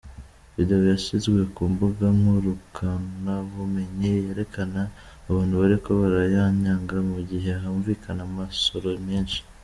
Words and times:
Video 0.55 0.77
yashizwe 0.91 1.39
ku 1.55 1.61
mbuga 1.71 2.05
ngurukanabumenyi 2.19 4.05
yerekana 4.25 4.81
abantu 5.29 5.53
bariko 5.61 5.89
barayanyaga 6.01 6.97
mu 7.11 7.19
gihe 7.29 7.51
humvukana 7.61 8.21
amasoro 8.29 8.89
menshi. 9.07 9.39